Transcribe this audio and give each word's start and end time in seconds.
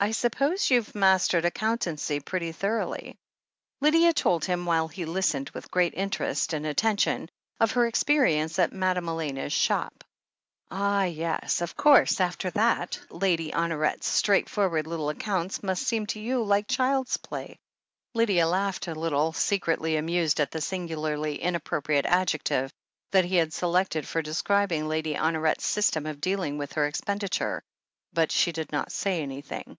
I 0.00 0.12
suppose 0.12 0.70
you've 0.70 0.94
mastered 0.94 1.44
accountancy 1.44 2.20
pretty 2.20 2.52
thoroughly?" 2.52 3.18
Lydia 3.80 4.12
told 4.12 4.44
him, 4.44 4.64
while 4.64 4.86
he 4.86 5.04
listened 5.04 5.50
with 5.50 5.72
great 5.72 5.92
interest 5.94 6.50
THE 6.50 6.58
HEEL 6.60 6.66
OF 6.66 6.70
ACHILLES 6.70 7.02
297 7.02 7.18
and 7.18 7.18
attention, 7.18 7.58
of 7.58 7.72
her 7.72 7.86
experience 7.88 8.58
at 8.60 8.72
Madame 8.72 9.08
Elena's 9.08 9.52
shop. 9.52 10.04
"Ah, 10.70 11.02
yes 11.02 11.60
I 11.60 11.64
Of 11.64 11.76
course, 11.76 12.20
after 12.20 12.48
that 12.50 13.00
Lady 13.10 13.50
Honoret's 13.50 14.06
straightforward 14.06 14.86
little 14.86 15.08
accounts 15.08 15.64
must 15.64 15.82
seem 15.82 16.06
to 16.08 16.20
you 16.20 16.44
like 16.44 16.68
child's 16.68 17.16
play!" 17.16 17.58
Lydia 18.14 18.46
laughed 18.46 18.86
a 18.86 18.94
little, 18.94 19.32
secretly 19.32 19.96
amused 19.96 20.38
at 20.38 20.52
the 20.52 20.60
singu 20.60 20.96
larly 20.96 21.40
inappropriate 21.40 22.06
adjective 22.06 22.72
that 23.10 23.24
he 23.24 23.34
had 23.34 23.52
selected 23.52 24.06
for 24.06 24.22
describing 24.22 24.86
Lady 24.86 25.16
Honoret's 25.16 25.66
system 25.66 26.06
of 26.06 26.20
dealing 26.20 26.56
with 26.56 26.74
her 26.74 26.86
expenditure, 26.86 27.64
but 28.12 28.30
she 28.30 28.52
did 28.52 28.70
not 28.70 28.92
say 28.92 29.20
anything. 29.22 29.76